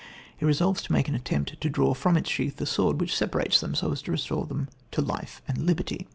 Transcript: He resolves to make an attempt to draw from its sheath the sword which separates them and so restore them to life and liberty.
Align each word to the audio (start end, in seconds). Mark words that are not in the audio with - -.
He 0.35 0.45
resolves 0.45 0.81
to 0.81 0.91
make 0.91 1.07
an 1.09 1.13
attempt 1.13 1.61
to 1.61 1.69
draw 1.69 1.93
from 1.93 2.17
its 2.17 2.27
sheath 2.27 2.57
the 2.57 2.65
sword 2.65 2.99
which 2.99 3.15
separates 3.15 3.59
them 3.59 3.73
and 3.73 3.77
so 3.77 3.95
restore 4.07 4.47
them 4.47 4.67
to 4.89 5.01
life 5.03 5.43
and 5.47 5.59
liberty. 5.59 6.07